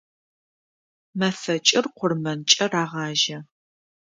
Мэфэкӏыр 1.19 1.85
къурмэнкӏэ 1.97 2.65
рагъажьэ. 2.71 3.37